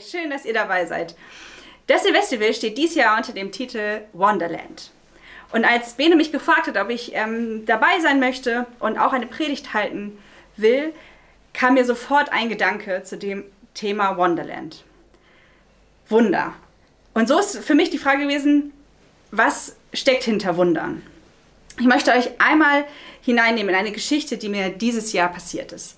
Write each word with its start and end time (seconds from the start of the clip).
Schön, 0.00 0.30
dass 0.30 0.44
ihr 0.44 0.54
dabei 0.54 0.86
seid. 0.86 1.14
Das 1.86 2.02
Festival 2.02 2.54
steht 2.54 2.78
dieses 2.78 2.96
Jahr 2.96 3.16
unter 3.16 3.32
dem 3.32 3.52
Titel 3.52 4.02
Wonderland. 4.12 4.90
Und 5.52 5.64
als 5.64 5.94
Bene 5.94 6.16
mich 6.16 6.32
gefragt 6.32 6.68
hat, 6.68 6.76
ob 6.76 6.90
ich 6.90 7.14
ähm, 7.14 7.66
dabei 7.66 7.98
sein 8.00 8.20
möchte 8.20 8.66
und 8.78 8.98
auch 8.98 9.12
eine 9.12 9.26
Predigt 9.26 9.74
halten 9.74 10.16
will, 10.56 10.94
kam 11.52 11.74
mir 11.74 11.84
sofort 11.84 12.32
ein 12.32 12.48
Gedanke 12.48 13.02
zu 13.02 13.18
dem 13.18 13.44
Thema 13.74 14.16
Wonderland. 14.16 14.84
Wunder. 16.08 16.54
Und 17.12 17.28
so 17.28 17.38
ist 17.38 17.58
für 17.58 17.74
mich 17.74 17.90
die 17.90 17.98
Frage 17.98 18.22
gewesen, 18.22 18.72
was 19.32 19.76
steckt 19.92 20.24
hinter 20.24 20.56
Wundern? 20.56 21.02
Ich 21.78 21.86
möchte 21.86 22.12
euch 22.12 22.30
einmal 22.40 22.84
hineinnehmen 23.22 23.70
in 23.74 23.80
eine 23.80 23.92
Geschichte, 23.92 24.38
die 24.38 24.48
mir 24.48 24.70
dieses 24.70 25.12
Jahr 25.12 25.28
passiert 25.28 25.72
ist. 25.72 25.96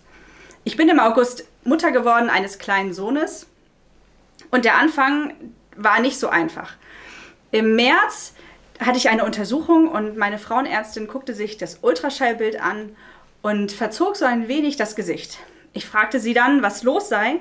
Ich 0.65 0.77
bin 0.77 0.89
im 0.89 1.01
August 1.01 1.45
Mutter 1.65 1.93
geworden 1.93 2.31
eines 2.31 2.59
kleinen 2.59 2.95
Sohnes 2.95 3.47
und 4.53 4.65
der 4.65 4.77
Anfang 4.79 5.35
war 5.77 5.99
nicht 6.01 6.21
so 6.21 6.29
einfach. 6.29 6.75
Im 7.51 7.75
März 7.75 8.35
hatte 8.79 8.99
ich 8.99 9.09
eine 9.09 9.25
Untersuchung 9.25 9.89
und 9.89 10.17
meine 10.17 10.39
Frauenärztin 10.39 11.09
guckte 11.09 11.35
sich 11.35 11.59
das 11.59 11.81
Ultraschallbild 11.83 12.61
an 12.61 12.95
und 13.41 13.73
verzog 13.73 14.17
so 14.17 14.25
ein 14.25 14.47
wenig 14.47 14.77
das 14.77 14.95
Gesicht. 14.95 15.39
Ich 15.73 15.87
fragte 15.87 16.21
sie 16.21 16.35
dann, 16.35 16.63
was 16.63 16.85
los 16.85 17.09
sei, 17.09 17.41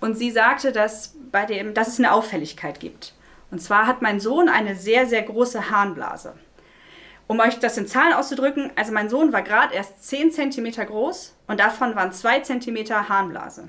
und 0.00 0.16
sie 0.16 0.30
sagte, 0.30 0.72
dass, 0.72 1.14
bei 1.30 1.44
dem, 1.44 1.74
dass 1.74 1.88
es 1.88 1.98
eine 1.98 2.12
Auffälligkeit 2.12 2.80
gibt. 2.80 3.14
Und 3.50 3.60
zwar 3.60 3.86
hat 3.86 4.00
mein 4.00 4.20
Sohn 4.20 4.48
eine 4.48 4.76
sehr, 4.76 5.06
sehr 5.06 5.22
große 5.22 5.70
Harnblase. 5.70 6.34
Um 7.26 7.38
euch 7.40 7.58
das 7.58 7.76
in 7.76 7.86
Zahlen 7.86 8.14
auszudrücken, 8.14 8.72
also 8.76 8.92
mein 8.92 9.08
Sohn 9.08 9.32
war 9.32 9.42
gerade 9.42 9.74
erst 9.74 10.04
10 10.04 10.32
cm 10.32 10.86
groß 10.86 11.36
und 11.46 11.60
davon 11.60 11.94
waren 11.96 12.12
2 12.12 12.40
cm 12.40 13.08
Harnblase. 13.08 13.68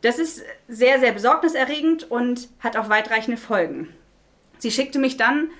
Das 0.00 0.18
ist 0.18 0.42
sehr, 0.68 1.00
sehr 1.00 1.12
besorgniserregend 1.12 2.10
und 2.10 2.48
hat 2.60 2.76
auch 2.76 2.88
weitreichende 2.88 3.40
Folgen. 3.40 3.88
Sie 4.58 4.70
schickte 4.70 4.98
mich 4.98 5.16
dann 5.16 5.50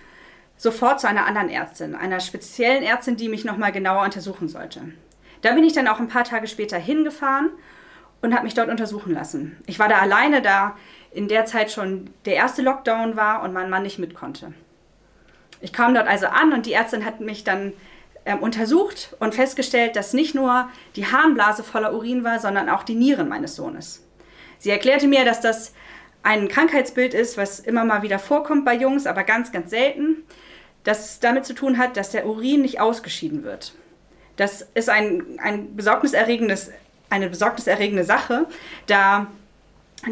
sofort 0.57 1.01
zu 1.01 1.09
einer 1.09 1.27
anderen 1.27 1.49
Ärztin, 1.49 1.95
einer 1.95 2.21
speziellen 2.21 2.83
Ärztin, 2.83 3.17
die 3.17 3.29
mich 3.29 3.45
nochmal 3.45 3.73
genauer 3.73 4.05
untersuchen 4.05 4.49
sollte. 4.49 4.93
Da 5.43 5.53
bin 5.53 5.65
ich 5.65 5.73
dann 5.73 5.89
auch 5.89 6.01
ein 6.01 6.09
paar 6.09 6.25
Tage 6.25 6.49
später 6.49 6.79
hingefahren 6.79 7.51
und 8.23 8.35
habe 8.35 8.45
mich 8.45 8.55
dort 8.55 8.69
untersuchen 8.69 9.15
lassen. 9.15 9.57
Ich 9.67 9.79
war 9.79 9.89
da 9.89 9.99
alleine, 9.99 10.43
da 10.43 10.77
in 11.13 11.29
der 11.29 11.47
Zeit 11.47 11.71
schon 11.71 12.11
der 12.25 12.35
erste 12.35 12.63
Lockdown 12.63 13.17
war 13.17 13.43
und 13.43 13.53
mein 13.53 13.71
Mann 13.71 13.85
nicht 13.85 13.99
mit 13.99 14.15
konnte. 14.15 14.53
Ich 15.61 15.73
kam 15.73 15.95
dort 15.95 16.09
also 16.09 16.27
an 16.27 16.53
und 16.53 16.67
die 16.67 16.73
Ärztin 16.73 17.05
hat 17.05 17.21
mich 17.21 17.45
dann 17.45 17.73
ähm, 18.25 18.41
untersucht 18.41 19.17
und 19.21 19.35
festgestellt, 19.35 19.97
dass 19.97 20.13
nicht 20.13 20.35
nur 20.35 20.69
die 20.97 21.07
Harnblase 21.07 21.63
voller 21.63 21.95
Urin 21.95 22.25
war, 22.25 22.39
sondern 22.41 22.69
auch 22.69 22.83
die 22.83 22.95
Nieren 22.95 23.29
meines 23.29 23.57
Sohnes. 23.57 24.05
Sie 24.59 24.71
erklärte 24.71 25.07
mir, 25.07 25.25
dass 25.25 25.41
das 25.41 25.73
ein 26.23 26.49
Krankheitsbild 26.49 27.15
ist, 27.15 27.37
was 27.37 27.61
immer 27.61 27.85
mal 27.85 28.03
wieder 28.03 28.19
vorkommt 28.19 28.65
bei 28.65 28.75
Jungs, 28.75 29.07
aber 29.07 29.25
ganz, 29.25 29.53
ganz 29.53 29.71
selten, 29.71 30.25
das 30.85 31.21
damit 31.21 31.47
zu 31.47 31.55
tun 31.55 31.79
hat, 31.79 31.97
dass 31.97 32.11
der 32.11 32.27
Urin 32.27 32.63
nicht 32.63 32.81
ausgeschieden 32.81 33.45
wird. 33.45 33.75
Das 34.37 34.67
ist 34.75 34.89
ein, 34.89 35.39
ein 35.43 35.75
besorgniserregendes, 35.77 36.71
eine 37.11 37.29
besorgniserregende 37.29 38.05
Sache, 38.05 38.47
da 38.87 39.27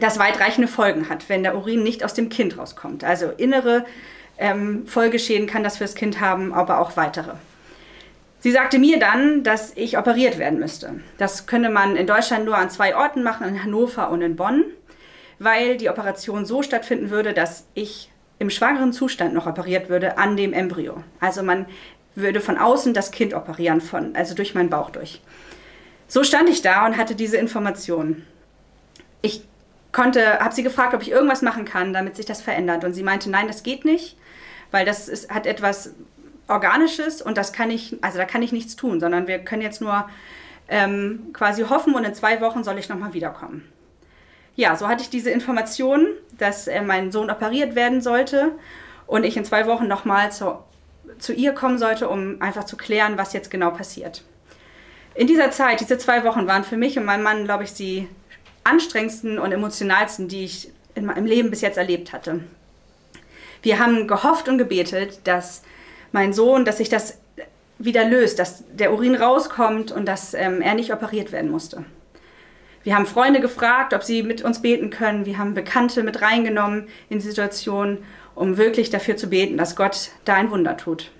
das 0.01 0.19
weitreichende 0.19 0.69
Folgen 0.69 1.09
hat, 1.09 1.29
wenn 1.29 1.43
der 1.43 1.57
Urin 1.57 1.83
nicht 1.83 2.05
aus 2.05 2.15
dem 2.15 2.29
Kind 2.29 2.59
rauskommt. 2.59 3.05
Also 3.05 3.31
innere 3.31 3.85
ähm, 4.39 4.87
Folgeschäden 4.87 5.47
kann 5.47 5.63
das 5.63 5.79
fürs 5.79 5.95
Kind 5.95 6.21
haben, 6.21 6.53
aber 6.53 6.81
auch 6.81 6.97
weitere. 6.97 7.35
Sie 8.47 8.53
sagte 8.53 8.79
mir 8.79 9.01
dann, 9.01 9.43
dass 9.43 9.73
ich 9.75 9.99
operiert 9.99 10.39
werden 10.39 10.61
müsste. 10.61 11.01
Das 11.19 11.47
könne 11.47 11.69
man 11.69 11.97
in 11.97 12.07
Deutschland 12.07 12.45
nur 12.45 12.57
an 12.57 12.71
zwei 12.71 12.95
Orten 12.95 13.25
machen, 13.25 13.49
in 13.49 13.65
Hannover 13.65 14.09
und 14.09 14.23
in 14.23 14.37
Bonn, 14.37 14.67
weil 15.41 15.77
die 15.77 15.91
Operation 15.91 16.47
so 16.47 16.63
stattfinden 16.63 17.11
würde, 17.11 17.33
dass 17.33 17.67
ich 17.75 18.09
im 18.39 18.49
schwangeren 18.51 18.93
Zustand 18.93 19.35
noch 19.35 19.49
operiert 19.49 19.89
würde 19.89 20.17
an 20.17 20.37
dem 20.37 20.53
Embryo. 20.53 21.03
Also 21.19 21.43
man 21.43 21.67
würde 22.15 22.41
von 22.41 22.57
außen 22.57 22.95
das 22.95 23.11
Kind 23.11 23.35
operieren, 23.35 23.81
von, 23.81 24.15
also 24.15 24.33
durch 24.37 24.55
meinen 24.55 24.71
Bauch 24.71 24.91
durch. 24.91 25.23
So 26.07 26.23
stand 26.23 26.49
ich 26.49 26.63
da 26.63 26.87
und 26.87 26.97
hatte 26.97 27.17
diese 27.17 27.39
Information. 27.39 28.25
Ich 29.23 29.43
konnte, 29.91 30.39
habe 30.39 30.55
sie 30.55 30.63
gefragt, 30.63 30.95
ob 30.95 31.03
ich 31.03 31.11
irgendwas 31.11 31.43
machen 31.43 31.65
kann, 31.65 31.93
damit 31.93 32.15
sich 32.15 32.27
das 32.27 32.43
verändert. 32.43 32.85
Und 32.85 32.95
sie 32.95 33.03
meinte, 33.03 33.29
nein, 33.29 33.49
das 33.49 33.65
geht 33.65 33.85
nicht, 33.85 34.17
weil 34.71 34.87
das 34.87 35.09
ist, 35.09 35.31
hat 35.31 35.47
etwas 35.47 35.95
Organisches 36.49 37.21
und 37.21 37.37
das 37.37 37.53
kann 37.53 37.71
ich, 37.71 37.97
also 38.03 38.19
da 38.19 38.25
kann 38.25 38.43
ich 38.43 38.53
nichts 38.53 38.77
tun, 38.77 39.01
sondern 39.01 39.27
wir 39.27 39.39
können 39.41 39.63
jetzt 39.63 39.81
nur 39.81 40.09
ähm, 40.69 41.31
quasi 41.33 41.63
hoffen 41.63 41.95
und 41.95 42.05
in 42.05 42.15
zwei 42.15 42.41
Wochen 42.41 42.65
soll 42.65 42.79
ich 42.79 42.89
nochmal 42.89 43.15
wiederkommen. 43.15 43.71
Ja, 44.55 44.75
so 44.77 44.89
hatte 44.89 45.03
ich 45.03 45.11
diese 45.11 45.31
Information, 45.31 46.07
dass 46.39 46.67
äh, 46.67 46.81
mein 46.83 47.13
Sohn 47.13 47.31
operiert 47.31 47.75
werden 47.75 48.01
sollte 48.01 48.53
und 49.07 49.25
ich 49.25 49.37
in 49.37 49.45
zwei 49.45 49.67
Wochen 49.67 49.87
nochmal 49.87 50.33
zu, 50.33 50.59
zu 51.19 51.33
ihr 51.33 51.53
kommen 51.53 51.79
sollte, 51.79 52.09
um 52.09 52.41
einfach 52.41 52.65
zu 52.65 52.77
klären, 52.77 53.19
was 53.19 53.33
jetzt 53.33 53.51
genau 53.51 53.71
passiert. 53.71 54.23
In 55.15 55.27
dieser 55.27 55.51
Zeit, 55.51 55.81
diese 55.81 55.99
zwei 55.99 56.25
Wochen 56.25 56.47
waren 56.47 56.65
für 56.65 56.77
mich 56.77 56.99
und 56.99 57.05
meinen 57.05 57.23
Mann, 57.23 57.45
glaube 57.45 57.65
ich, 57.65 57.75
die 57.75 58.09
anstrengendsten 58.65 59.39
und 59.39 59.53
emotionalsten, 59.53 60.29
die 60.29 60.45
ich 60.45 60.71
in 60.95 61.07
meinem 61.07 61.27
Leben 61.27 61.51
bis 61.51 61.61
jetzt 61.61 61.79
erlebt 61.79 62.13
hatte. 62.13 62.41
Wir 63.63 63.79
haben 63.79 64.09
gehofft 64.09 64.49
und 64.49 64.59
gebetet, 64.59 65.21
dass 65.25 65.63
mein 66.17 66.33
Sohn, 66.33 66.65
dass 66.65 66.79
sich 66.79 66.89
das 66.89 67.19
wieder 67.79 68.09
löst, 68.09 68.39
dass 68.39 68.65
der 68.73 68.91
Urin 68.95 69.15
rauskommt 69.15 69.93
und 69.93 70.07
dass 70.07 70.33
ähm, 70.33 70.63
er 70.63 70.73
nicht 70.73 70.91
operiert 70.91 71.31
werden 71.31 71.51
musste. 71.51 71.85
Wir 72.85 72.97
haben 72.97 73.05
Freunde 73.05 73.41
gefragt, 73.41 73.93
ob 73.93 74.03
sie 74.03 74.23
mit 74.23 74.41
uns 74.41 74.63
beten 74.63 74.89
können. 74.89 75.27
Wir 75.27 75.37
haben 75.37 75.53
Bekannte 75.53 76.03
mit 76.03 76.23
reingenommen 76.23 76.89
in 77.11 77.19
die 77.19 77.27
Situation, 77.27 77.99
um 78.35 78.57
wirklich 78.57 78.89
dafür 78.89 79.19
zu 79.19 79.27
beten, 79.27 79.59
dass 79.59 79.77
Gott 79.77 80.09
da 80.25 80.37
ein 80.37 80.51
Wunder 80.51 80.79
tut. 80.79 81.11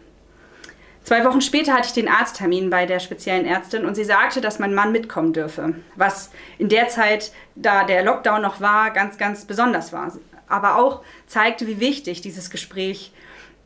Zwei 1.05 1.27
Wochen 1.27 1.43
später 1.43 1.75
hatte 1.75 1.89
ich 1.89 1.93
den 1.93 2.09
Arzttermin 2.09 2.71
bei 2.71 2.87
der 2.87 2.99
speziellen 2.99 3.45
Ärztin 3.45 3.85
und 3.85 3.97
sie 3.97 4.05
sagte, 4.05 4.41
dass 4.41 4.59
mein 4.59 4.75
Mann 4.75 4.93
mitkommen 4.93 5.35
dürfe, 5.35 5.75
was 5.97 6.31
in 6.57 6.71
der 6.71 6.89
Zeit, 6.89 7.33
da 7.55 7.85
der 7.85 8.03
Lockdown 8.03 8.41
noch 8.41 8.63
war, 8.63 8.93
ganz, 8.93 9.19
ganz 9.19 9.45
besonders 9.45 9.93
war. 9.93 10.11
Aber 10.49 10.79
auch 10.79 11.03
zeigte, 11.27 11.67
wie 11.67 11.81
wichtig 11.81 12.23
dieses 12.23 12.49
Gespräch 12.49 13.13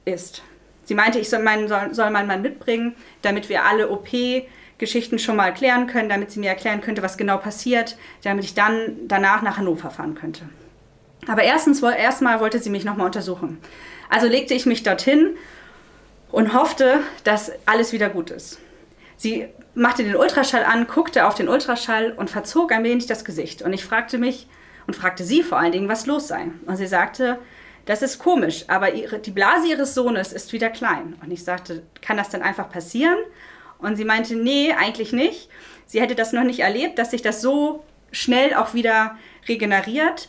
ist. 0.04 0.42
Sie 0.90 0.96
meinte, 0.96 1.20
ich 1.20 1.30
soll 1.30 1.38
meinen, 1.38 1.68
soll, 1.68 1.94
soll 1.94 2.10
meinen 2.10 2.26
Mann 2.26 2.42
mitbringen, 2.42 2.96
damit 3.22 3.48
wir 3.48 3.62
alle 3.62 3.90
OP-Geschichten 3.90 5.20
schon 5.20 5.36
mal 5.36 5.54
klären 5.54 5.86
können, 5.86 6.08
damit 6.08 6.32
sie 6.32 6.40
mir 6.40 6.48
erklären 6.48 6.80
könnte, 6.80 7.00
was 7.00 7.16
genau 7.16 7.36
passiert, 7.36 7.96
damit 8.24 8.42
ich 8.42 8.54
dann 8.54 8.96
danach 9.06 9.42
nach 9.42 9.56
Hannover 9.56 9.92
fahren 9.92 10.16
könnte. 10.16 10.42
Aber 11.28 11.44
erstens, 11.44 11.80
erstmal 11.80 12.40
wollte 12.40 12.58
sie 12.58 12.70
mich 12.70 12.84
nochmal 12.84 13.06
untersuchen. 13.06 13.58
Also 14.08 14.26
legte 14.26 14.52
ich 14.52 14.66
mich 14.66 14.82
dorthin 14.82 15.36
und 16.32 16.54
hoffte, 16.54 16.98
dass 17.22 17.52
alles 17.66 17.92
wieder 17.92 18.08
gut 18.08 18.32
ist. 18.32 18.58
Sie 19.16 19.46
machte 19.76 20.02
den 20.02 20.16
Ultraschall 20.16 20.64
an, 20.64 20.88
guckte 20.88 21.24
auf 21.24 21.36
den 21.36 21.48
Ultraschall 21.48 22.14
und 22.16 22.30
verzog 22.30 22.72
ein 22.72 22.82
wenig 22.82 23.06
das 23.06 23.24
Gesicht. 23.24 23.62
Und 23.62 23.72
ich 23.72 23.84
fragte 23.84 24.18
mich 24.18 24.48
und 24.88 24.96
fragte 24.96 25.22
sie 25.22 25.44
vor 25.44 25.60
allen 25.60 25.70
Dingen, 25.70 25.88
was 25.88 26.06
los 26.06 26.26
sei. 26.26 26.46
Und 26.66 26.74
sie 26.74 26.88
sagte, 26.88 27.38
das 27.86 28.02
ist 28.02 28.18
komisch, 28.18 28.64
aber 28.68 28.94
ihre, 28.94 29.18
die 29.18 29.30
Blase 29.30 29.68
ihres 29.68 29.94
Sohnes 29.94 30.32
ist 30.32 30.52
wieder 30.52 30.70
klein. 30.70 31.16
Und 31.22 31.30
ich 31.30 31.44
sagte, 31.44 31.82
kann 32.02 32.16
das 32.16 32.28
denn 32.28 32.42
einfach 32.42 32.70
passieren? 32.70 33.18
Und 33.78 33.96
sie 33.96 34.04
meinte, 34.04 34.36
nee, 34.36 34.72
eigentlich 34.72 35.12
nicht. 35.12 35.48
Sie 35.86 36.00
hätte 36.00 36.14
das 36.14 36.32
noch 36.32 36.44
nicht 36.44 36.60
erlebt, 36.60 36.98
dass 36.98 37.10
sich 37.10 37.22
das 37.22 37.41
so 37.41 37.82
schnell 38.12 38.54
auch 38.54 38.74
wieder 38.74 39.16
regeneriert. 39.48 40.28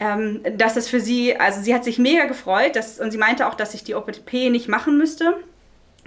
Ähm, 0.00 0.42
dass 0.56 0.76
es 0.76 0.88
für 0.88 1.00
sie, 1.00 1.36
also 1.36 1.60
sie 1.60 1.74
hat 1.74 1.82
sich 1.82 1.98
mega 1.98 2.26
gefreut 2.26 2.76
dass, 2.76 3.00
und 3.00 3.10
sie 3.10 3.18
meinte 3.18 3.48
auch, 3.48 3.54
dass 3.54 3.74
ich 3.74 3.82
die 3.82 3.96
OP 3.96 4.32
nicht 4.32 4.68
machen 4.68 4.96
müsste, 4.96 5.36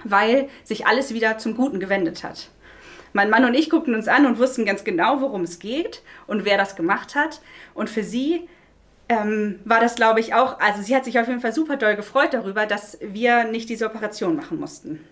weil 0.02 0.48
sich 0.64 0.86
alles 0.86 1.12
wieder 1.12 1.36
zum 1.36 1.54
Guten 1.54 1.78
gewendet 1.78 2.24
hat. 2.24 2.48
Mein 3.12 3.28
Mann 3.28 3.44
und 3.44 3.52
ich 3.52 3.68
guckten 3.68 3.94
uns 3.94 4.08
an 4.08 4.24
und 4.24 4.38
wussten 4.38 4.64
ganz 4.64 4.84
genau, 4.84 5.20
worum 5.20 5.42
es 5.42 5.58
geht 5.58 6.02
und 6.26 6.46
wer 6.46 6.56
das 6.56 6.76
gemacht 6.76 7.14
hat. 7.14 7.42
Und 7.74 7.90
für 7.90 8.02
sie 8.02 8.48
ähm, 9.12 9.60
war 9.64 9.80
das, 9.80 9.94
glaube 9.94 10.20
ich, 10.20 10.34
auch, 10.34 10.58
also 10.60 10.82
sie 10.82 10.96
hat 10.96 11.04
sich 11.04 11.18
auf 11.18 11.28
jeden 11.28 11.40
Fall 11.40 11.52
super 11.52 11.76
doll 11.76 11.96
gefreut 11.96 12.32
darüber, 12.32 12.66
dass 12.66 12.98
wir 13.00 13.44
nicht 13.44 13.68
diese 13.68 13.86
Operation 13.86 14.36
machen 14.36 14.58
mussten. 14.58 15.04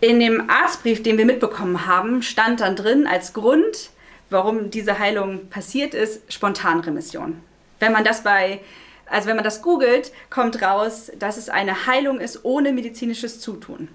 In 0.00 0.20
dem 0.20 0.48
Arztbrief, 0.48 1.02
den 1.02 1.18
wir 1.18 1.26
mitbekommen 1.26 1.86
haben, 1.86 2.22
stand 2.22 2.60
dann 2.60 2.76
drin 2.76 3.06
als 3.06 3.32
Grund, 3.32 3.90
warum 4.30 4.70
diese 4.70 4.98
Heilung 4.98 5.48
passiert 5.48 5.94
ist, 5.94 6.32
Spontanremission. 6.32 7.40
Wenn 7.80 7.92
man 7.92 8.04
das 8.04 8.22
bei, 8.22 8.60
also 9.06 9.28
wenn 9.28 9.36
man 9.36 9.44
das 9.44 9.62
googelt, 9.62 10.12
kommt 10.30 10.62
raus, 10.62 11.10
dass 11.18 11.36
es 11.36 11.48
eine 11.48 11.86
Heilung 11.86 12.20
ist 12.20 12.44
ohne 12.44 12.72
medizinisches 12.72 13.40
Zutun. 13.40 13.88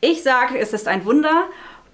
Ich 0.00 0.22
sage, 0.22 0.58
es 0.58 0.72
ist 0.72 0.88
ein 0.88 1.04
Wunder 1.04 1.44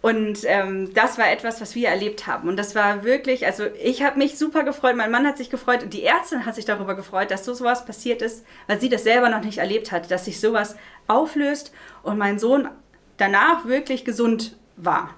und 0.02 0.40
ähm, 0.46 0.92
das 0.94 1.16
war 1.16 1.30
etwas, 1.30 1.60
was 1.60 1.76
wir 1.76 1.88
erlebt 1.88 2.26
haben. 2.26 2.48
Und 2.48 2.56
das 2.56 2.74
war 2.74 3.04
wirklich, 3.04 3.46
also 3.46 3.66
ich 3.80 4.02
habe 4.02 4.18
mich 4.18 4.36
super 4.36 4.64
gefreut, 4.64 4.96
mein 4.96 5.12
Mann 5.12 5.26
hat 5.26 5.38
sich 5.38 5.48
gefreut 5.48 5.84
und 5.84 5.94
die 5.94 6.02
Ärztin 6.02 6.44
hat 6.44 6.56
sich 6.56 6.64
darüber 6.64 6.96
gefreut, 6.96 7.30
dass 7.30 7.44
so 7.44 7.54
sowas 7.54 7.86
passiert 7.86 8.20
ist, 8.20 8.44
weil 8.66 8.80
sie 8.80 8.88
das 8.88 9.04
selber 9.04 9.28
noch 9.28 9.44
nicht 9.44 9.58
erlebt 9.58 9.92
hat, 9.92 10.10
dass 10.10 10.24
sich 10.24 10.40
sowas 10.40 10.74
auflöst 11.06 11.72
und 12.02 12.18
mein 12.18 12.40
Sohn 12.40 12.68
danach 13.16 13.64
wirklich 13.64 14.04
gesund 14.04 14.56
war. 14.76 15.14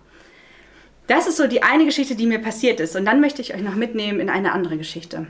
Das 1.07 1.27
ist 1.27 1.39
so 1.39 1.47
die 1.47 1.63
eine 1.63 1.87
Geschichte, 1.87 2.15
die 2.15 2.27
mir 2.27 2.39
passiert 2.39 2.79
ist. 2.79 2.95
Und 2.95 3.07
dann 3.07 3.21
möchte 3.21 3.41
ich 3.41 3.55
euch 3.55 3.63
noch 3.63 3.75
mitnehmen 3.75 4.21
in 4.21 4.29
eine 4.29 4.53
andere 4.53 4.77
Geschichte. 4.77 5.27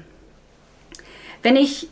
Wenn 1.43 1.55
ich, 1.55 1.89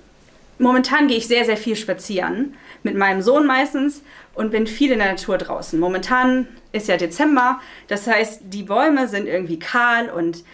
momentan 0.62 1.09
gehe 1.09 1.19
ich 1.19 1.26
sehr, 1.26 1.44
sehr 1.44 1.56
viel 1.56 1.76
spazieren, 1.76 2.55
mit 2.82 2.97
meinem 2.97 3.20
Sohn 3.20 3.47
meistens 3.47 4.03
und 4.35 4.50
bin 4.50 4.67
viel 4.67 4.93
in 4.93 4.99
der 4.99 5.11
Natur 5.11 5.37
draußen. 5.37 5.79
Momentan 5.79 6.49
ist 6.73 6.88
ja 6.88 6.97
Dezember, 6.97 7.61
das 7.88 8.06
heißt, 8.06 8.43
die 8.44 8.62
Bäume 8.62 9.09
sind 9.09 9.26
irgendwie 9.26 9.59
kahl 9.59 10.09
und 10.09 10.44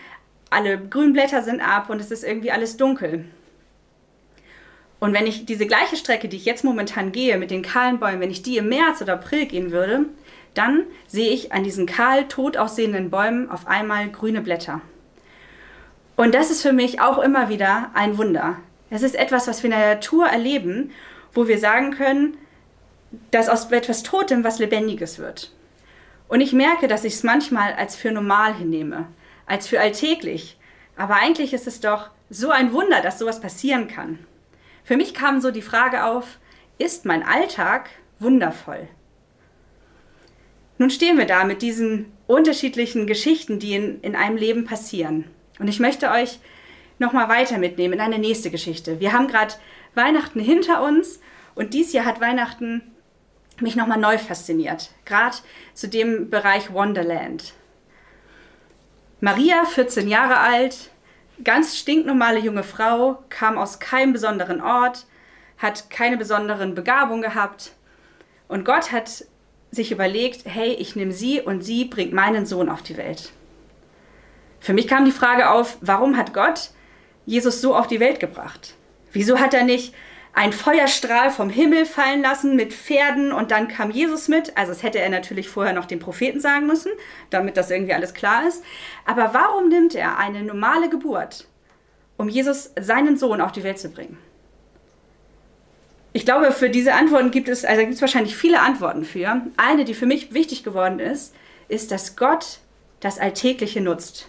alle 0.51 0.79
Grünblätter 0.79 1.43
sind 1.43 1.61
ab 1.61 1.91
und 1.91 2.01
es 2.01 2.11
ist 2.11 2.25
irgendwie 2.25 2.51
alles 2.51 2.77
dunkel. 2.77 3.27
Und 4.99 5.13
wenn 5.13 5.27
ich 5.27 5.47
diese 5.47 5.67
gleiche 5.67 5.97
Strecke, 5.97 6.29
die 6.29 6.39
ich 6.39 6.45
jetzt 6.45 6.65
momentan 6.65 7.13
gehe, 7.13 7.39
mit 7.39 7.51
den 7.51 7.63
kahlen 7.63 8.01
Bäumen, 8.01 8.21
wenn 8.21 8.31
ich 8.31 8.43
die 8.43 8.57
im 8.57 8.69
März 8.69 9.01
oder 9.01 9.13
April 9.13 9.47
gehen 9.47 9.71
würde, 9.71 10.07
dann 10.55 10.85
sehe 11.07 11.31
ich 11.31 11.53
an 11.53 11.63
diesen 11.63 11.87
kahl, 11.87 12.27
tot 12.27 12.57
aussehenden 12.57 13.11
Bäumen 13.11 13.49
auf 13.49 13.69
einmal 13.69 14.09
grüne 14.09 14.41
Blätter. 14.41 14.81
Und 16.17 16.35
das 16.35 16.51
ist 16.51 16.63
für 16.63 16.73
mich 16.73 17.01
auch 17.01 17.19
immer 17.19 17.49
wieder 17.49 17.91
ein 17.95 18.19
Wunder. 18.19 18.57
Es 18.91 19.03
ist 19.03 19.15
etwas, 19.15 19.47
was 19.47 19.63
wir 19.63 19.71
in 19.71 19.79
der 19.79 19.95
Natur 19.95 20.27
erleben, 20.27 20.93
wo 21.33 21.47
wir 21.47 21.59
sagen 21.59 21.91
können, 21.91 22.37
dass 23.31 23.49
aus 23.49 23.71
etwas 23.71 24.03
Totem 24.03 24.45
was 24.45 24.59
Lebendiges 24.59 25.19
wird. 25.19 25.53
Und 26.29 26.41
ich 26.41 26.53
merke, 26.53 26.89
dass 26.89 27.05
ich 27.05 27.15
es 27.15 27.23
manchmal 27.23 27.73
als 27.75 27.97
für 27.97 28.13
normal 28.13 28.55
hinnehme, 28.55 29.07
als 29.47 29.67
für 29.67 29.81
alltäglich. 29.81 30.59
Aber 30.97 31.17
eigentlich 31.17 31.55
ist 31.55 31.67
es 31.67 31.81
doch 31.81 32.11
so 32.29 32.51
ein 32.51 32.73
Wunder, 32.73 33.01
dass 33.01 33.19
sowas 33.19 33.41
passieren 33.41 33.89
kann. 33.89 34.19
Für 34.85 34.97
mich 34.97 35.15
kam 35.15 35.41
so 35.41 35.51
die 35.51 35.63
Frage 35.63 36.05
auf, 36.05 36.39
ist 36.79 37.05
mein 37.05 37.23
Alltag 37.23 37.91
wundervoll? 38.19 38.89
Nun 40.77 40.91
stehen 40.91 41.19
wir 41.19 41.27
da 41.27 41.45
mit 41.45 41.63
diesen 41.63 42.13
unterschiedlichen 42.27 43.07
Geschichten, 43.07 43.59
die 43.59 43.75
in, 43.75 44.01
in 44.03 44.15
einem 44.15 44.37
Leben 44.37 44.65
passieren. 44.65 45.25
Und 45.59 45.69
ich 45.69 45.81
möchte 45.81 46.11
euch 46.11 46.39
nochmal 46.99 47.29
weiter 47.29 47.59
mitnehmen 47.59 47.95
in 47.95 48.01
eine 48.01 48.19
nächste 48.19 48.51
Geschichte. 48.51 49.01
Wir 49.01 49.13
haben 49.13 49.29
gerade 49.29 49.55
Weihnachten 49.95 50.41
hinter 50.41 50.83
uns 50.83 51.21
und 51.55 51.75
dieses 51.75 51.93
Jahr 51.93 52.05
hat 52.05 52.21
Weihnachten 52.21 52.83
mich 53.61 53.77
nochmal 53.77 53.99
neu 53.99 54.19
fasziniert. 54.19 54.91
Gerade 55.05 55.37
zu 55.75 55.89
dem 55.89 56.31
Bereich 56.31 56.73
Wonderland. 56.73 57.55
Maria, 59.21 59.65
14 59.65 60.09
Jahre 60.09 60.39
alt, 60.39 60.91
ganz 61.43 61.77
stinknormale 61.77 62.39
junge 62.39 62.63
Frau, 62.63 63.23
kam 63.29 63.59
aus 63.59 63.81
keinem 63.81 64.13
besonderen 64.13 64.61
Ort, 64.61 65.07
hat 65.59 65.91
keine 65.91 66.17
besonderen 66.17 66.75
Begabungen 66.75 67.23
gehabt. 67.23 67.73
Und 68.47 68.65
Gott 68.65 68.93
hat 68.93 69.25
sich 69.71 69.93
überlegt, 69.93 70.43
hey, 70.47 70.73
ich 70.75 70.97
nehme 70.97 71.13
sie 71.13 71.41
und 71.41 71.63
sie 71.63 71.85
bringt 71.85 72.13
meinen 72.13 72.47
Sohn 72.47 72.69
auf 72.69 72.83
die 72.83 72.97
Welt. 72.97 73.33
Für 74.61 74.73
mich 74.73 74.89
kam 74.89 75.05
die 75.05 75.13
Frage 75.13 75.51
auf, 75.51 75.79
warum 75.81 76.17
hat 76.17 76.33
Gott 76.33 76.71
Jesus 77.29 77.61
so 77.61 77.77
auf 77.77 77.87
die 77.87 78.01
Welt 78.01 78.21
gebracht? 78.21 78.75
Wieso 79.13 79.39
hat 79.39 79.53
er 79.53 79.63
nicht 79.63 79.95
einen 80.33 80.55
Feuerstrahl 80.55 81.31
vom 81.31 81.51
Himmel 81.51 81.85
fallen 81.85 82.23
lassen 82.23 82.57
mit 82.57 82.73
Pferden 82.73 83.33
und 83.33 83.51
dann 83.51 83.69
kam 83.69 83.91
Jesus 83.91 84.29
mit. 84.29 84.57
Also 84.57 84.73
das 84.73 84.83
hätte 84.83 84.99
er 84.99 85.11
natürlich 85.11 85.49
vorher 85.49 85.75
noch 85.75 85.85
den 85.85 85.99
Propheten 85.99 86.41
sagen 86.41 86.67
müssen, 86.67 86.93
damit 87.31 87.57
das 87.57 87.71
irgendwie 87.71 87.93
alles 87.93 88.15
klar 88.15 88.47
ist. 88.47 88.63
Aber 89.05 89.35
warum 89.35 89.69
nimmt 89.69 89.95
er 89.95 90.17
eine 90.17 90.43
normale 90.43 90.89
Geburt, 90.89 91.49
um 92.17 92.29
Jesus, 92.29 92.71
seinen 92.81 93.17
Sohn, 93.17 93.41
auf 93.41 93.53
die 93.53 93.65
Welt 93.65 93.79
zu 93.79 93.91
bringen? 93.91 94.17
Ich 96.13 96.25
glaube, 96.25 96.53
für 96.53 96.71
diese 96.71 96.95
Antworten 96.95 97.31
gibt 97.31 97.49
es, 97.49 97.65
also 97.65 97.83
gibt 97.83 97.95
es 97.95 98.01
wahrscheinlich 98.01 98.37
viele 98.37 98.61
Antworten 98.61 99.05
für. 99.05 99.43
Eine, 99.57 99.85
die 99.85 99.95
für 99.95 100.07
mich 100.07 100.33
wichtig 100.33 100.65
geworden 100.65 100.99
ist, 100.99 101.35
ist, 101.69 101.91
dass 101.91 102.17
Gott 102.17 102.61
das 103.01 103.19
Alltägliche 103.19 103.81
nutzt. 103.81 104.29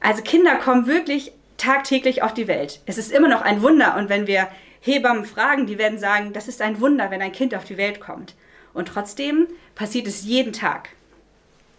Also 0.00 0.22
Kinder 0.22 0.56
kommen 0.56 0.86
wirklich 0.86 1.32
tagtäglich 1.64 2.22
auf 2.22 2.34
die 2.34 2.48
Welt. 2.48 2.80
Es 2.86 2.98
ist 2.98 3.10
immer 3.10 3.28
noch 3.28 3.42
ein 3.42 3.62
Wunder 3.62 3.96
und 3.96 4.08
wenn 4.08 4.26
wir 4.26 4.48
Hebammen 4.80 5.24
fragen, 5.24 5.66
die 5.66 5.78
werden 5.78 5.98
sagen, 5.98 6.32
das 6.32 6.46
ist 6.46 6.60
ein 6.60 6.80
Wunder, 6.80 7.10
wenn 7.10 7.22
ein 7.22 7.32
Kind 7.32 7.54
auf 7.54 7.64
die 7.64 7.78
Welt 7.78 8.00
kommt. 8.00 8.34
Und 8.74 8.88
trotzdem 8.88 9.46
passiert 9.74 10.06
es 10.06 10.24
jeden 10.24 10.52
Tag. 10.52 10.90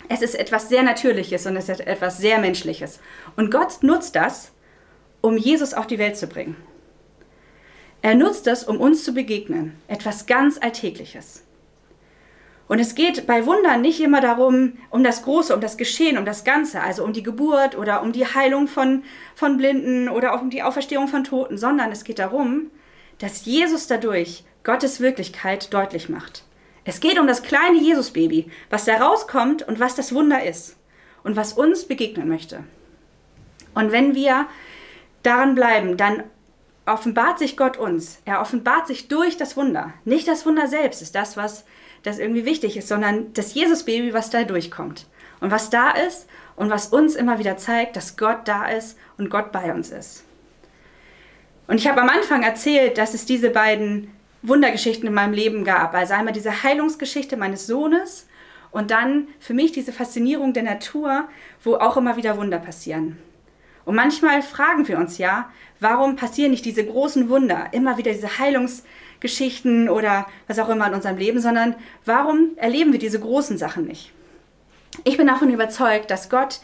Es 0.09 0.21
ist 0.21 0.35
etwas 0.35 0.69
sehr 0.69 0.83
Natürliches 0.83 1.45
und 1.45 1.55
es 1.55 1.69
ist 1.69 1.81
etwas 1.81 2.17
sehr 2.17 2.39
Menschliches. 2.39 2.99
Und 3.35 3.51
Gott 3.51 3.81
nutzt 3.81 4.15
das, 4.15 4.51
um 5.21 5.37
Jesus 5.37 5.73
auf 5.73 5.87
die 5.87 5.99
Welt 5.99 6.17
zu 6.17 6.27
bringen. 6.27 6.55
Er 8.01 8.15
nutzt 8.15 8.47
das, 8.47 8.63
um 8.63 8.79
uns 8.79 9.03
zu 9.03 9.13
begegnen. 9.13 9.75
Etwas 9.87 10.25
ganz 10.25 10.57
Alltägliches. 10.59 11.43
Und 12.67 12.79
es 12.79 12.95
geht 12.95 13.27
bei 13.27 13.45
Wundern 13.45 13.81
nicht 13.81 14.01
immer 14.01 14.21
darum, 14.21 14.73
um 14.89 15.03
das 15.03 15.23
Große, 15.23 15.53
um 15.53 15.62
das 15.62 15.77
Geschehen, 15.77 16.17
um 16.17 16.25
das 16.25 16.44
Ganze, 16.44 16.81
also 16.81 17.03
um 17.03 17.13
die 17.13 17.21
Geburt 17.21 17.77
oder 17.77 18.01
um 18.01 18.12
die 18.12 18.25
Heilung 18.25 18.67
von, 18.67 19.03
von 19.35 19.57
Blinden 19.57 20.09
oder 20.09 20.33
auch 20.33 20.41
um 20.41 20.50
die 20.50 20.63
Auferstehung 20.63 21.07
von 21.07 21.23
Toten, 21.23 21.57
sondern 21.57 21.91
es 21.91 22.03
geht 22.03 22.17
darum, 22.17 22.71
dass 23.19 23.45
Jesus 23.45 23.88
dadurch 23.88 24.44
Gottes 24.63 25.00
Wirklichkeit 25.00 25.73
deutlich 25.73 26.09
macht. 26.09 26.44
Es 26.85 27.00
geht 27.00 27.19
um 27.19 27.27
das 27.27 27.44
kleine 27.44 27.77
Jesusbaby, 27.77 28.50
was 28.69 28.85
da 28.85 28.97
rauskommt 28.97 29.68
und 29.68 29.79
was 29.79 29.95
das 29.95 30.13
Wunder 30.13 30.44
ist 30.44 30.75
und 31.23 31.35
was 31.35 31.53
uns 31.53 31.85
begegnen 31.85 32.27
möchte. 32.27 32.63
Und 33.75 33.91
wenn 33.91 34.15
wir 34.15 34.47
daran 35.21 35.53
bleiben, 35.53 35.97
dann 35.97 36.23
offenbart 36.85 37.39
sich 37.39 37.57
Gott 37.57 37.77
uns. 37.77 38.21
Er 38.25 38.41
offenbart 38.41 38.88
sich 38.88 39.07
durch 39.07 39.38
das 39.38 39.57
Wunder. 39.57 39.94
Nicht 40.03 40.27
das 40.27 40.45
Wunder 40.45 40.68
selbst 40.68 41.01
ist 41.01 41.15
das, 41.15 41.35
was 41.38 41.65
das 42.06 42.19
irgendwie 42.19 42.46
wichtig 42.46 42.78
ist, 42.78 42.88
sondern 42.88 43.34
das 43.34 43.54
Jesusbaby, 43.54 44.13
was 44.13 44.30
da 44.30 44.44
durchkommt. 44.44 45.07
Und 45.42 45.52
was 45.52 45.69
da 45.69 45.92
ist 45.92 46.28
und 46.56 46.69
was 46.69 46.88
uns 46.88 47.16
immer 47.16 47.40
wieder 47.40 47.57
zeigt, 47.57 47.96
dass 47.96 48.16
Gott 48.16 48.48
da 48.48 48.68
ist 48.68 48.98
und 49.18 49.30
Gott 49.30 49.52
bei 49.52 49.74
uns 49.74 49.92
ist. 49.92 50.24
Und 51.68 51.78
ich 51.78 51.88
habe 51.88 52.02
am 52.02 52.10
Anfang 52.10 52.44
erzählt, 52.44 52.98
dass 52.98 53.13
es 53.13 53.25
diese 53.25 53.50
beiden 53.50 54.12
Wundergeschichten 54.44 55.07
in 55.07 55.13
meinem 55.13 55.34
Leben 55.34 55.63
gab. 55.63 55.94
Also 55.94 56.13
einmal 56.13 56.34
diese 56.34 56.63
Heilungsgeschichte 56.63 57.38
meines 57.38 57.66
Sohnes 57.66 58.28
und 58.72 58.92
dann 58.92 59.28
für 59.40 59.54
mich 59.54 59.72
diese 59.72 59.92
Faszinierung 59.92 60.54
der 60.54 60.63
Natur, 60.63 61.28
wo 61.63 61.75
auch 61.75 61.98
immer 61.98 62.18
wieder 62.18 62.38
Wunder 62.38 62.60
passieren. 62.60 63.18
Und 63.85 63.95
manchmal 63.95 64.41
fragen 64.41 64.87
wir 64.87 64.97
uns 64.97 65.17
ja, 65.17 65.49
warum 65.79 66.15
passieren 66.15 66.51
nicht 66.51 66.65
diese 66.65 66.85
großen 66.85 67.29
Wunder, 67.29 67.67
immer 67.71 67.97
wieder 67.97 68.11
diese 68.11 68.39
Heilungsgeschichten 68.39 69.89
oder 69.89 70.25
was 70.47 70.59
auch 70.59 70.69
immer 70.69 70.87
in 70.87 70.93
unserem 70.93 71.17
Leben, 71.17 71.39
sondern 71.39 71.75
warum 72.03 72.51
erleben 72.57 72.91
wir 72.91 72.99
diese 72.99 73.19
großen 73.19 73.57
Sachen 73.57 73.85
nicht? 73.85 74.11
Ich 75.03 75.17
bin 75.17 75.27
davon 75.27 75.51
überzeugt, 75.51 76.09
dass 76.09 76.29
Gott 76.29 76.61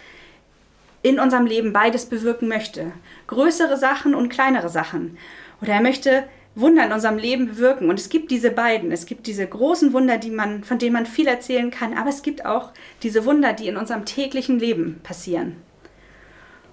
in 1.03 1.19
unserem 1.19 1.45
Leben 1.45 1.73
beides 1.73 2.05
bewirken 2.05 2.47
möchte. 2.47 2.91
Größere 3.27 3.77
Sachen 3.77 4.15
und 4.15 4.29
kleinere 4.29 4.69
Sachen. 4.69 5.17
Oder 5.61 5.73
er 5.73 5.81
möchte 5.81 6.23
Wunder 6.55 6.85
in 6.85 6.91
unserem 6.91 7.17
Leben 7.17 7.47
bewirken. 7.47 7.89
Und 7.89 7.99
es 7.99 8.09
gibt 8.09 8.31
diese 8.31 8.51
beiden. 8.51 8.91
Es 8.91 9.05
gibt 9.05 9.27
diese 9.27 9.47
großen 9.47 9.93
Wunder, 9.93 10.17
die 10.17 10.31
man, 10.31 10.63
von 10.63 10.79
denen 10.79 10.93
man 10.93 11.05
viel 11.05 11.27
erzählen 11.27 11.71
kann, 11.71 11.97
aber 11.97 12.09
es 12.09 12.21
gibt 12.21 12.45
auch 12.45 12.71
diese 13.03 13.25
Wunder, 13.25 13.53
die 13.53 13.67
in 13.67 13.77
unserem 13.77 14.05
täglichen 14.05 14.59
Leben 14.59 14.99
passieren. 15.03 15.57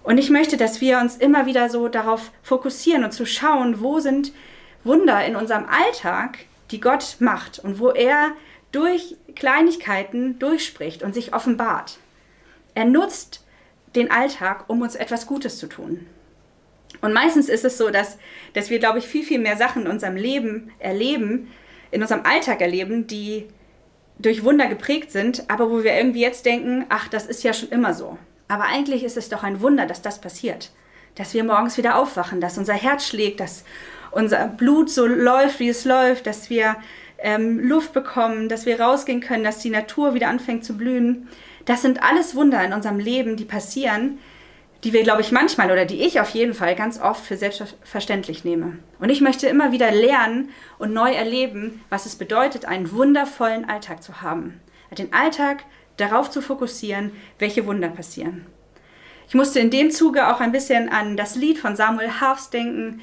Und 0.02 0.18
ich 0.18 0.30
möchte, 0.30 0.56
dass 0.56 0.80
wir 0.80 0.98
uns 0.98 1.16
immer 1.16 1.46
wieder 1.46 1.68
so 1.68 1.88
darauf 1.88 2.30
fokussieren 2.42 3.04
und 3.04 3.12
zu 3.12 3.26
schauen, 3.26 3.80
wo 3.80 4.00
sind 4.00 4.32
Wunder 4.84 5.24
in 5.24 5.36
unserem 5.36 5.66
Alltag, 5.66 6.38
die 6.70 6.80
Gott 6.80 7.16
macht 7.18 7.58
und 7.58 7.78
wo 7.78 7.90
er 7.90 8.32
durch 8.72 9.16
Kleinigkeiten 9.34 10.38
durchspricht 10.38 11.02
und 11.02 11.14
sich 11.14 11.34
offenbart. 11.34 11.98
Er 12.74 12.84
nutzt 12.84 13.44
den 13.94 14.10
Alltag, 14.10 14.64
um 14.68 14.82
uns 14.82 14.94
etwas 14.94 15.26
Gutes 15.26 15.58
zu 15.58 15.66
tun. 15.66 16.06
Und 17.00 17.12
meistens 17.12 17.48
ist 17.48 17.64
es 17.64 17.78
so, 17.78 17.90
dass, 17.90 18.18
dass 18.54 18.70
wir, 18.70 18.78
glaube 18.78 18.98
ich, 18.98 19.06
viel, 19.06 19.24
viel 19.24 19.38
mehr 19.38 19.56
Sachen 19.56 19.82
in 19.82 19.88
unserem 19.88 20.16
Leben 20.16 20.72
erleben, 20.78 21.50
in 21.90 22.02
unserem 22.02 22.24
Alltag 22.24 22.60
erleben, 22.60 23.06
die 23.06 23.46
durch 24.18 24.42
Wunder 24.42 24.66
geprägt 24.66 25.12
sind, 25.12 25.48
aber 25.48 25.70
wo 25.70 25.84
wir 25.84 25.94
irgendwie 25.94 26.20
jetzt 26.20 26.44
denken, 26.44 26.86
ach, 26.88 27.08
das 27.08 27.26
ist 27.26 27.44
ja 27.44 27.52
schon 27.52 27.68
immer 27.68 27.94
so. 27.94 28.18
Aber 28.48 28.64
eigentlich 28.64 29.04
ist 29.04 29.16
es 29.16 29.28
doch 29.28 29.42
ein 29.42 29.60
Wunder, 29.60 29.86
dass 29.86 30.02
das 30.02 30.20
passiert. 30.20 30.70
Dass 31.14 31.34
wir 31.34 31.44
morgens 31.44 31.76
wieder 31.76 31.96
aufwachen, 31.96 32.40
dass 32.40 32.58
unser 32.58 32.74
Herz 32.74 33.06
schlägt, 33.06 33.40
dass 33.40 33.64
unser 34.10 34.48
Blut 34.48 34.90
so 34.90 35.06
läuft, 35.06 35.60
wie 35.60 35.68
es 35.68 35.84
läuft, 35.84 36.26
dass 36.26 36.48
wir 36.48 36.76
ähm, 37.18 37.60
Luft 37.60 37.92
bekommen, 37.92 38.48
dass 38.48 38.66
wir 38.66 38.80
rausgehen 38.80 39.20
können, 39.20 39.44
dass 39.44 39.58
die 39.58 39.70
Natur 39.70 40.14
wieder 40.14 40.28
anfängt 40.28 40.64
zu 40.64 40.76
blühen. 40.76 41.28
Das 41.64 41.82
sind 41.82 42.02
alles 42.02 42.34
Wunder 42.34 42.64
in 42.64 42.72
unserem 42.72 42.98
Leben, 42.98 43.36
die 43.36 43.44
passieren, 43.44 44.18
die 44.84 44.92
wir, 44.92 45.02
glaube 45.02 45.20
ich, 45.20 45.32
manchmal 45.32 45.70
oder 45.70 45.84
die 45.84 46.02
ich 46.02 46.20
auf 46.20 46.30
jeden 46.30 46.54
Fall 46.54 46.76
ganz 46.76 47.00
oft 47.00 47.24
für 47.24 47.36
selbstverständlich 47.36 48.44
nehme. 48.44 48.78
Und 49.00 49.10
ich 49.10 49.20
möchte 49.20 49.48
immer 49.48 49.72
wieder 49.72 49.90
lernen 49.90 50.50
und 50.78 50.92
neu 50.92 51.12
erleben, 51.12 51.82
was 51.90 52.06
es 52.06 52.16
bedeutet, 52.16 52.64
einen 52.64 52.92
wundervollen 52.92 53.68
Alltag 53.68 54.02
zu 54.02 54.22
haben. 54.22 54.60
Den 54.96 55.12
Alltag 55.12 55.64
darauf 55.98 56.30
zu 56.30 56.40
fokussieren, 56.40 57.12
welche 57.38 57.66
Wunder 57.66 57.88
passieren. 57.88 58.46
Ich 59.28 59.34
musste 59.34 59.60
in 59.60 59.70
dem 59.70 59.90
Zuge 59.90 60.28
auch 60.28 60.40
ein 60.40 60.52
bisschen 60.52 60.88
an 60.88 61.16
das 61.16 61.36
Lied 61.36 61.58
von 61.58 61.76
Samuel 61.76 62.20
Harfs 62.20 62.48
denken, 62.48 63.02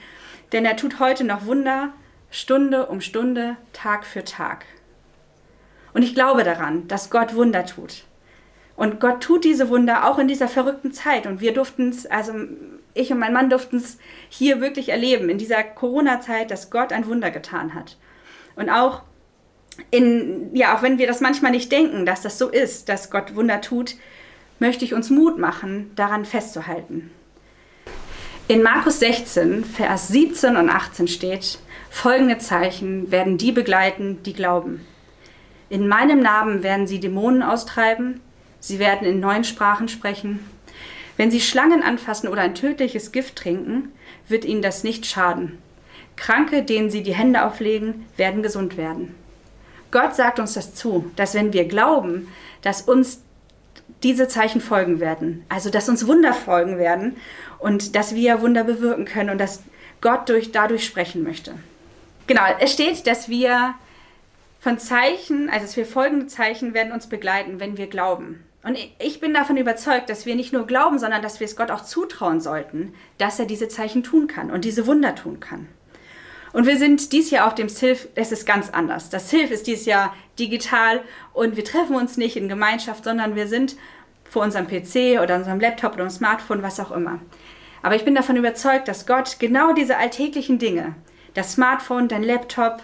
denn 0.52 0.66
er 0.66 0.76
tut 0.76 1.00
heute 1.00 1.24
noch 1.24 1.46
Wunder, 1.46 1.94
Stunde 2.32 2.88
um 2.88 3.00
Stunde, 3.00 3.58
Tag 3.74 4.06
für 4.06 4.24
Tag. 4.24 4.66
Und 5.94 6.02
ich 6.02 6.16
glaube 6.16 6.44
daran, 6.44 6.88
dass 6.88 7.10
Gott 7.10 7.36
Wunder 7.36 7.66
tut. 7.66 8.04
Und 8.76 9.00
Gott 9.00 9.22
tut 9.22 9.46
diese 9.46 9.70
Wunder 9.70 10.10
auch 10.10 10.20
in 10.20 10.28
dieser 10.28 10.48
verrückten 10.48 10.92
Zeit. 10.92 11.28
Und 11.28 11.40
wir 11.40 11.54
durften 11.54 11.90
es, 11.90 12.06
also 12.06 12.34
ich 12.94 13.12
und 13.12 13.20
mein 13.20 13.32
Mann 13.32 13.50
durften 13.50 13.78
es 13.78 13.98
hier 14.28 14.60
wirklich 14.60 14.90
erleben, 14.90 15.30
in 15.30 15.38
dieser 15.38 15.64
Corona-Zeit, 15.64 16.52
dass 16.52 16.72
Gott 16.72 16.92
ein 16.92 17.08
Wunder 17.08 17.32
getan 17.32 17.74
hat. 17.74 17.98
Und 18.56 18.70
auch 18.70 19.04
in, 19.92 20.56
ja, 20.56 20.76
auch 20.76 20.82
wenn 20.82 20.98
wir 20.98 21.08
das 21.08 21.22
manchmal 21.22 21.52
nicht 21.52 21.72
denken, 21.72 22.06
dass 22.06 22.22
das 22.22 22.38
so 22.38 22.50
ist, 22.50 22.90
dass 22.90 23.10
Gott 23.10 23.36
Wunder 23.36 23.62
tut, 23.62 23.96
möchte 24.60 24.86
ich 24.86 24.94
uns 24.94 25.10
Mut 25.10 25.38
machen, 25.38 25.92
daran 25.96 26.26
festzuhalten. 26.26 27.12
In 28.48 28.62
Markus 28.62 29.00
16, 29.00 29.66
Vers 29.66 30.08
17 30.10 30.56
und 30.56 30.70
18 30.70 31.08
steht, 31.08 31.58
folgende 31.90 32.38
Zeichen 32.38 33.12
werden 33.12 33.38
die 33.38 33.52
begleiten, 33.52 34.22
die 34.24 34.34
glauben. 34.34 34.86
In 35.70 35.88
meinem 35.88 36.20
Namen 36.20 36.62
werden 36.62 36.86
sie 36.86 37.00
Dämonen 37.00 37.42
austreiben, 37.42 38.22
sie 38.60 38.78
werden 38.78 39.08
in 39.08 39.20
neuen 39.20 39.44
Sprachen 39.44 39.88
sprechen. 39.88 40.40
Wenn 41.18 41.32
sie 41.32 41.42
Schlangen 41.42 41.82
anfassen 41.82 42.28
oder 42.28 42.42
ein 42.42 42.56
tödliches 42.56 43.12
Gift 43.12 43.36
trinken, 43.36 43.92
wird 44.28 44.46
ihnen 44.46 44.62
das 44.62 44.84
nicht 44.84 45.06
schaden. 45.06 45.58
Kranke, 46.16 46.64
denen 46.64 46.90
sie 46.90 47.04
die 47.04 47.16
Hände 47.16 47.46
auflegen, 47.46 48.06
werden 48.16 48.44
gesund 48.44 48.78
werden. 48.78 49.16
Gott 49.92 50.16
sagt 50.16 50.40
uns 50.40 50.54
das 50.54 50.76
zu, 50.76 51.12
dass 51.16 51.34
wenn 51.34 51.54
wir 51.54 51.66
glauben, 51.66 52.28
dass 52.62 52.82
uns 52.82 53.22
diese 54.04 54.28
Zeichen 54.28 54.62
folgen 54.62 55.00
werden, 55.00 55.46
also 55.50 55.70
dass 55.70 55.90
uns 55.90 56.08
Wunder 56.08 56.34
folgen 56.34 56.78
werden 56.78 57.18
und 57.60 57.96
dass 57.96 58.16
wir 58.16 58.42
Wunder 58.42 58.64
bewirken 58.64 59.06
können 59.06 59.30
und 59.30 59.38
dass 59.38 59.62
Gott 60.02 60.30
durch, 60.30 60.52
dadurch 60.52 60.86
sprechen 60.86 61.24
möchte. 61.24 61.54
Genau, 62.28 62.42
es 62.60 62.74
steht, 62.74 63.08
dass 63.08 63.30
wir 63.30 63.76
von 64.60 64.80
Zeichen, 64.80 65.50
also 65.50 65.66
dass 65.66 65.78
wir 65.78 65.86
folgende 65.86 66.28
Zeichen 66.28 66.74
werden 66.74 66.92
uns 66.92 67.08
begleiten, 67.08 67.60
wenn 67.60 67.78
wir 67.78 67.88
glauben. 67.88 68.44
Und 68.64 68.80
ich 68.98 69.20
bin 69.20 69.32
davon 69.34 69.58
überzeugt, 69.58 70.10
dass 70.10 70.26
wir 70.26 70.36
nicht 70.36 70.52
nur 70.52 70.66
glauben, 70.66 70.98
sondern 70.98 71.22
dass 71.22 71.40
wir 71.40 71.46
es 71.46 71.56
Gott 71.56 71.70
auch 71.70 71.82
zutrauen 71.82 72.42
sollten, 72.42 72.96
dass 73.20 73.38
er 73.38 73.46
diese 73.46 73.68
Zeichen 73.68 74.02
tun 74.02 74.28
kann 74.28 74.50
und 74.50 74.66
diese 74.66 74.88
Wunder 74.88 75.14
tun 75.14 75.40
kann. 75.40 75.68
Und 76.56 76.66
wir 76.68 76.78
sind 76.78 77.12
dieses 77.12 77.32
Jahr 77.32 77.48
auf 77.48 77.56
dem 77.56 77.68
SILF, 77.68 78.08
es 78.16 78.32
ist 78.32 78.46
ganz 78.46 78.70
anders. 78.70 79.10
Das 79.10 79.30
SILF 79.30 79.52
ist 79.52 79.68
dieses 79.68 79.86
Jahr 79.86 80.16
digital 80.40 81.02
und 81.34 81.58
wir 81.58 81.66
treffen 81.66 81.98
uns 81.98 82.16
nicht 82.16 82.38
in 82.38 82.48
Gemeinschaft, 82.48 83.04
sondern 83.04 83.36
wir 83.36 83.50
sind 83.50 83.76
vor 84.24 84.42
unserem 84.42 84.66
PC 84.66 85.22
oder 85.22 85.36
unserem 85.36 85.60
Laptop 85.60 85.96
oder 85.96 86.06
unserem 86.06 86.20
Smartphone, 86.20 86.64
was 86.64 86.80
auch 86.80 86.92
immer. 86.92 87.20
Aber 87.82 87.98
ich 87.98 88.06
bin 88.06 88.16
davon 88.16 88.38
überzeugt, 88.38 88.88
dass 88.88 89.06
Gott 89.06 89.36
genau 89.40 89.74
diese 89.74 89.98
alltäglichen 89.98 90.58
Dinge, 90.58 90.96
das 91.34 91.52
Smartphone, 91.52 92.08
dein 92.08 92.24
Laptop, 92.24 92.84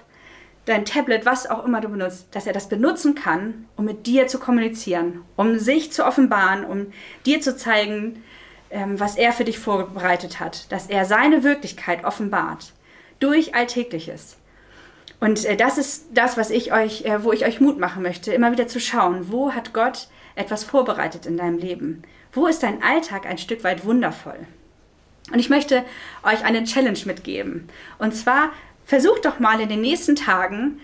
dein 0.65 0.83
Tablet, 0.83 1.25
was 1.25 1.49
auch 1.49 1.63
immer 1.63 1.79
du 1.79 1.87
benutzt, 1.87 2.27
dass 2.31 2.47
er 2.47 2.53
das 2.53 2.67
benutzen 2.67 3.15
kann, 3.15 3.69
um 3.77 3.85
mit 3.85 4.05
dir 4.05 4.27
zu 4.27 4.37
kommunizieren, 4.37 5.21
um 5.37 5.59
sich 5.59 5.93
zu 5.93 6.05
offenbaren, 6.05 6.65
um 6.65 6.87
dir 7.25 7.39
zu 7.39 7.55
zeigen, 7.55 8.21
ähm, 8.69 8.99
was 8.99 9.15
er 9.15 9.31
für 9.31 9.45
dich 9.45 9.59
vorbereitet 9.59 10.41
hat, 10.41 10.69
dass 10.73 10.87
er 10.87 11.05
seine 11.05 11.45
Wirklichkeit 11.45 12.03
offenbart 12.03 12.73
durch 13.21 13.55
Alltägliches. 13.55 14.37
Und 15.21 15.45
äh, 15.45 15.55
das 15.55 15.77
ist 15.77 16.07
das, 16.13 16.35
was 16.35 16.49
ich 16.49 16.73
euch, 16.73 17.05
äh, 17.05 17.23
wo 17.23 17.31
ich 17.31 17.45
euch 17.45 17.61
Mut 17.61 17.79
machen 17.79 18.03
möchte, 18.03 18.33
immer 18.33 18.51
wieder 18.51 18.67
zu 18.67 18.79
schauen, 18.79 19.31
wo 19.31 19.53
hat 19.53 19.73
Gott 19.73 20.07
etwas 20.35 20.65
vorbereitet 20.65 21.25
in 21.25 21.37
deinem 21.37 21.57
Leben? 21.57 22.01
Wo 22.33 22.47
ist 22.47 22.63
dein 22.63 22.81
Alltag 22.83 23.25
ein 23.25 23.37
Stück 23.37 23.63
weit 23.63 23.85
wundervoll? 23.85 24.39
Und 25.31 25.39
ich 25.39 25.49
möchte 25.49 25.85
euch 26.23 26.43
eine 26.43 26.63
Challenge 26.63 26.99
mitgeben. 27.05 27.69
Und 27.99 28.15
zwar 28.15 28.51
versucht 28.85 29.25
doch 29.25 29.39
mal 29.39 29.61
in 29.61 29.69
den 29.69 29.81
nächsten 29.81 30.15
Tagen 30.15 30.81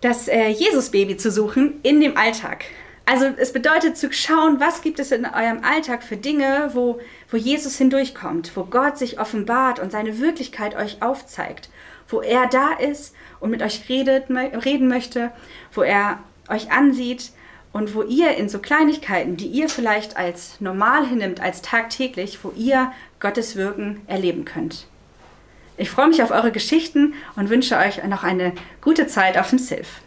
das 0.00 0.28
äh, 0.28 0.48
Jesus-Baby 0.48 1.16
zu 1.16 1.30
suchen 1.30 1.80
in 1.82 2.00
dem 2.00 2.16
Alltag. 2.16 2.66
Also 3.08 3.26
es 3.36 3.52
bedeutet 3.52 3.96
zu 3.96 4.12
schauen, 4.12 4.58
was 4.58 4.82
gibt 4.82 4.98
es 4.98 5.12
in 5.12 5.24
eurem 5.24 5.62
Alltag 5.62 6.02
für 6.02 6.16
Dinge, 6.16 6.70
wo, 6.74 6.98
wo 7.30 7.36
Jesus 7.36 7.78
hindurchkommt, 7.78 8.56
wo 8.56 8.64
Gott 8.64 8.98
sich 8.98 9.20
offenbart 9.20 9.78
und 9.78 9.92
seine 9.92 10.18
Wirklichkeit 10.18 10.74
euch 10.74 11.02
aufzeigt, 11.02 11.70
wo 12.08 12.20
er 12.20 12.48
da 12.48 12.72
ist 12.72 13.14
und 13.38 13.50
mit 13.50 13.62
euch 13.62 13.88
redet, 13.88 14.24
reden 14.28 14.88
möchte, 14.88 15.30
wo 15.72 15.82
er 15.82 16.18
euch 16.48 16.72
ansieht 16.72 17.30
und 17.72 17.94
wo 17.94 18.02
ihr 18.02 18.36
in 18.36 18.48
so 18.48 18.58
Kleinigkeiten, 18.58 19.36
die 19.36 19.46
ihr 19.46 19.68
vielleicht 19.68 20.16
als 20.16 20.60
normal 20.60 21.06
hinnimmt, 21.06 21.40
als 21.40 21.62
tagtäglich, 21.62 22.40
wo 22.42 22.52
ihr 22.56 22.90
Gottes 23.20 23.54
Wirken 23.54 24.00
erleben 24.08 24.44
könnt. 24.44 24.88
Ich 25.76 25.90
freue 25.90 26.08
mich 26.08 26.24
auf 26.24 26.32
eure 26.32 26.50
Geschichten 26.50 27.14
und 27.36 27.50
wünsche 27.50 27.76
euch 27.76 28.02
noch 28.04 28.24
eine 28.24 28.52
gute 28.80 29.06
Zeit 29.06 29.38
auf 29.38 29.50
dem 29.50 29.60
Silf. 29.60 30.00